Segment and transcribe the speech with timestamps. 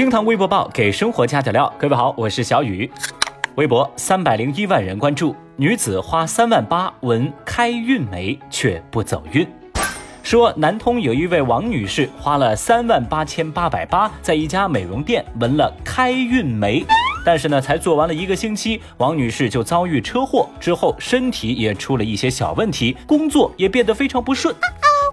[0.00, 2.90] 厅堂微博报给生活加点料，各位好，我是小雨。
[3.56, 9.46] 微博三百零一万人关注，女子花三万八纹开运眉却不走运。
[10.22, 16.82] 说南通有一位王女士花了三万八千八百八，在一家美容店纹了开运眉，
[17.22, 24.56] 但是呢，才做完了一个星期，王女士就遭遇车祸，之后身体也出了一些小问题，工作也变得非常不顺。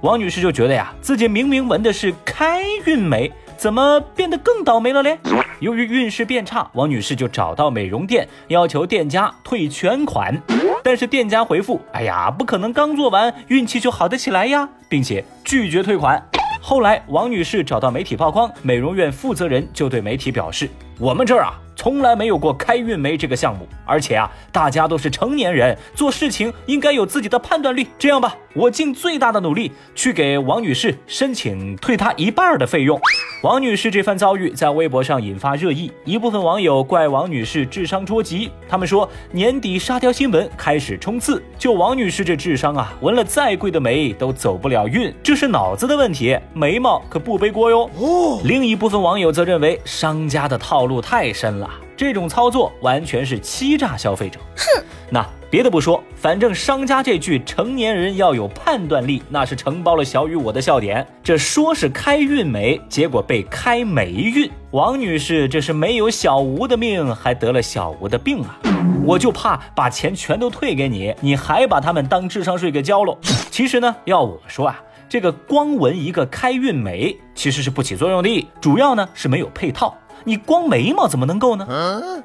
[0.01, 3.31] 王女士就觉得呀，自己明明纹的是开运眉。
[3.57, 5.17] 怎么变得更倒霉了嘞？
[5.59, 10.39] 由于运势变差，王女士就找到美容店，要求店家退全款。
[10.83, 16.23] 但是店家回复：“哎呀，不可能，刚做完运气就好得起来呀，并且拒绝退款。”
[16.61, 27.87] 后来，王女士找到媒体曝光，美容院负责人就对媒体表示：“我们这儿啊。”从来没有过开运煤这个项目，而且啊，大家都是成年人，做事情应该有自己的判断力。
[27.99, 32.99] 这样吧，我尽最大的努力去给王女士申请退她一半的费用。
[33.43, 47.87] 王女士这番遭遇在微博上引发热议，一部分网友怪王女士智商捉急，他们说年底沙雕新闻开始冲刺，就王女士这智商啊，纹了再贵的眉都走不了运，这是脑子的问题，眉毛可不背锅哟。
[47.99, 51.69] 哦，另一部分网友则认为商家的套路太深了。
[51.95, 54.39] 这种操作完全是欺诈消费者。
[54.55, 61.05] 哼，那别的不说，反正商家这句“成年人要有判断力”，那是承包了小雨我的笑点。
[61.23, 64.51] 这说是开运眉，结果被开霉运。
[64.71, 68.59] 王女士这是没有小吴的命，还得了小吴的病啊！
[69.05, 73.17] 我就怕把钱全都退给你，你还把他们当智商税给交了。
[73.49, 79.97] 其实呢，要我说啊，这个光纹一个开运眉其实是不起作用的，主要呢是没有配套。
[80.27, 81.65] 你光眉毛怎么能够呢？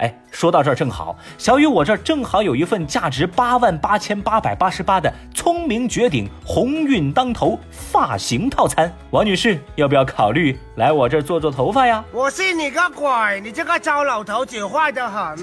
[0.00, 12.04] 哎，说到这儿正好，小雨我这儿正好有一份价值八万八千八百八十八的聪明绝顶鸿运当头发型套餐，王女士要不要考虑来我这儿做做头发呀？
[12.10, 13.40] 我信你个鬼！
[13.40, 15.38] 你这个糟老头子坏得很。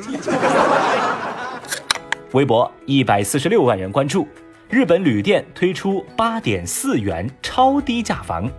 [2.34, 4.28] 微博一百四十六万人关注，
[4.68, 8.50] 日本旅店推出八点四元超低价房。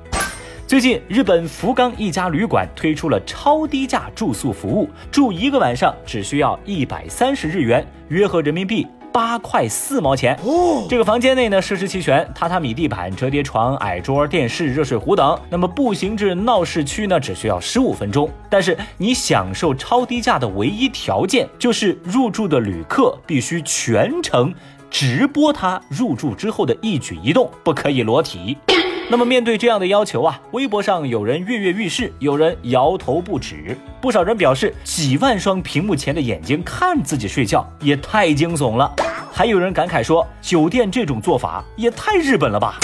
[0.70, 10.38] 最近，日本福冈一家旅馆推出了超低价住宿服务，住一个晚上只需要一百三十日元，约合人民币八块四毛钱。
[10.44, 15.36] 哦，这个房间内呢，设施齐全，榻榻米地板、折叠床、矮桌、电视、热水壶等。
[15.50, 18.30] 那么步行至闹市区呢，只需要十五分钟。
[18.48, 24.54] 但是你享受超低价的唯一条件，就是入住的旅客必须全程
[24.88, 28.56] 直播他入住之后的一举一动，不可以裸体。
[29.10, 33.76] 那么面对这样的要求啊，微博上有人跃跃欲试，有人摇头不止。
[34.00, 38.94] 不少人表示，几万双屏幕前的眼睛看自己睡觉也太惊悚了。
[39.32, 42.78] 还有人感慨说，酒店这种做法也太日本了吧。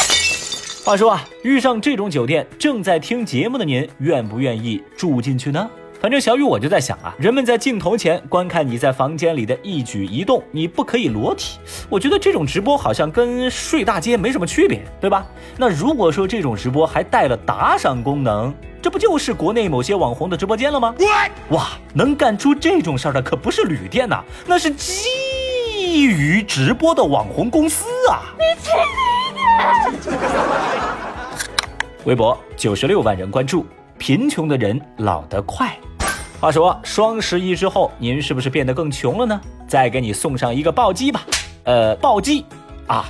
[0.84, 5.70] 话说啊，遇上这种酒店，正在听节目的您，愿不愿意住进去呢？
[6.00, 11.58] 反正小雨我就在想啊，人们在镜头前观看你在房间里的一举一动，你不可以裸体。
[11.88, 15.26] 我觉得这种直播好像跟睡大街没什么区别，对吧？
[15.56, 20.94] 那如果说这种直播还带了打赏功能，这不就是国内某些网红的直播间了吗？
[21.48, 28.22] 哇，能干出这种事儿的可不是旅店呐，那是基于直播的网红公司啊！
[28.38, 28.70] 你去
[29.34, 30.16] 你的！
[32.04, 33.66] 微博九十六万人关注，
[33.98, 35.76] 贫穷的人老得快。
[36.38, 39.40] 话说双十一之后，您是不是变得更穷了呢？
[39.66, 41.22] 再给你送上一个暴击吧，
[41.64, 42.44] 呃，暴击
[42.86, 43.06] 啊！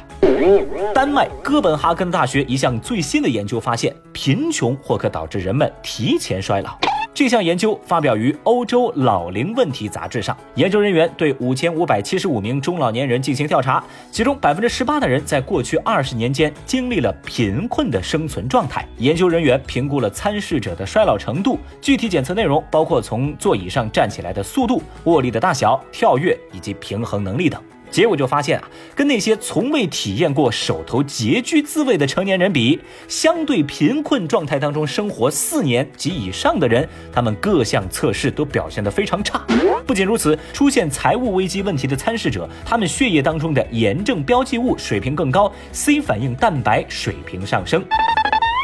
[0.94, 6.78] 丹麦哥本哈根大学一项最新的研究发现，贫穷或可导致人们提前衰老。
[7.16, 10.36] 这项研究发表于《欧洲老龄问题杂志》上。
[10.56, 13.82] 研究人员对五千五百七十五名中老年人进行调查，
[14.12, 18.86] 其中百分之十八的人在过去二十年间经历了贫困的生存状态。
[18.98, 27.58] 研究人员评估了参试者的衰老程度，具体检测内容包括从座椅上站起来的速度、握力的大小、跳跃以及平衡能力等。
[27.90, 39.44] 结果就发现啊，跟那些从未体验过手头拮据滋味的成年人比，相对贫困状态当中生活四年及以上的人，他们各项测试都表现得非常差。
[39.86, 47.84] 不仅如此，出现财务危机问题的参试者，他们血液当中的炎症标记物水平更高，C 反应蛋白水平上升。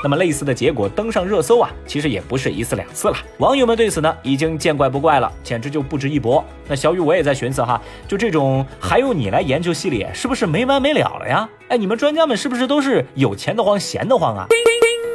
[0.02, 3.16] 那么类似的结果登上热搜啊，其实也不是一次两次了。
[3.38, 6.44] 网友们对此呢，已经见怪不怪了，简直就不值一驳。
[6.66, 11.49] 那小雨我也在寻思哈，就这种还用你来研究系列，是不是没完没了了呀？
[11.69, 14.46] 哎，你们专家们是不是都是有钱的慌，闲的慌啊？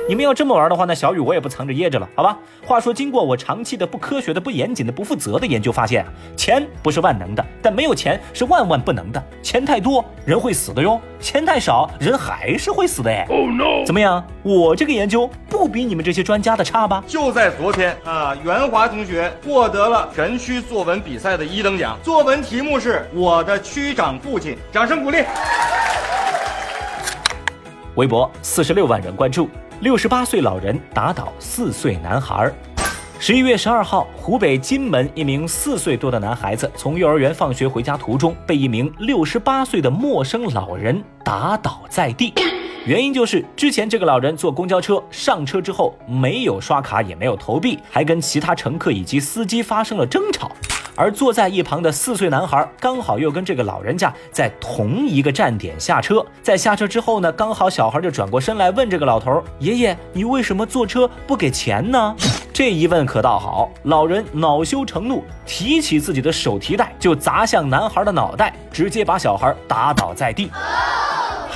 [0.07, 2.37] 你们要这么玩的话，那小雨我也不藏着掖着了，好吧？
[2.65, 9.21] 话说，经过我长期的不科学的、不严谨的、不负责的研究发现啊，钱不是万能的，但没有钱是万万不能的。
[9.43, 13.27] 钱太多人会死的哟，钱太少人还是会死的哎。
[13.29, 13.85] Oh no！
[13.85, 14.25] 怎么样？
[14.43, 17.03] 我这个研究不比你们这些专家的差吧？
[17.05, 25.17] 就在昨天啊，袁华同学获得了全区作文比赛的一等奖，作文题目是我的区长父亲，掌声鼓励。
[27.95, 29.49] 微博四十六万人关注。
[29.79, 32.51] 六十八岁老人打倒四岁男孩。
[33.19, 42.33] 十一月十二号，湖北荆门一名四岁多的男孩子从幼儿园放学回家途中，被一名六十八岁的陌生老人打倒在地。
[42.87, 50.49] 原因就是之前这个老人坐公交车上车之后没有刷卡，也没有投币，还跟其他乘客以及司机发生了争吵。
[50.95, 62.15] 而坐在一旁的四岁男孩刚好又跟这个老人家在同一个站点下车，在下车之后呢，刚好小孩就转过身来问这个老头：“爷爷，你为什么坐车不给钱呢？”
[62.53, 70.49] 这一问可倒好，老人恼羞成怒，提起自己的手提袋就砸向男孩的脑袋，直接把小孩打倒在地。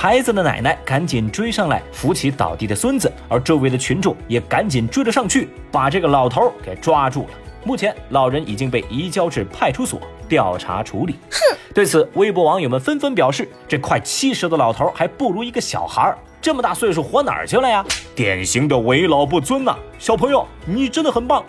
[0.02, 7.28] 孩子的奶奶赶紧追上来扶起倒地的孙子，而周围的群众也赶紧追了上去，把这个老头给抓住了。
[7.62, 11.20] 目前，老人已经被移交至派出所调查处理。
[11.30, 11.56] 哼！
[11.72, 17.84] 对此，微博网友们纷纷表示：“这快七十的老头还不如一个小孩儿，这么大岁数活哪儿去了呀？
[18.12, 19.76] 典型的为老不尊呐！
[20.00, 21.44] 小朋友，你真的很棒。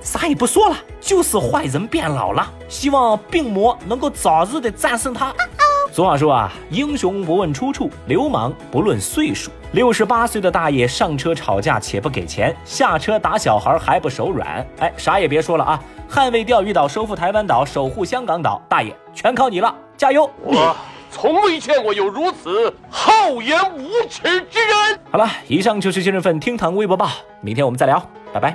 [0.00, 2.48] 啥 也不说了，就是坏人变老了。
[2.68, 5.34] 希望病魔能够早日的战胜他。”
[5.96, 9.50] 俗话说啊，英雄不问出处，流氓不论岁数。
[9.72, 14.62] 六十八岁的大爷上车吵架且不给钱，下车打小孩还不手软。
[14.78, 15.82] 哎，啥也别说了啊！
[16.06, 20.30] 捍卫钓鱼岛，收复台湾岛，守护香港岛，大爷全靠你了，加油！
[20.42, 20.76] 我
[21.10, 25.00] 从未见过有如此厚颜无耻之人。
[25.10, 27.08] 好了，以上就是今日份厅堂微博报，
[27.40, 28.54] 明天我们再聊，拜拜。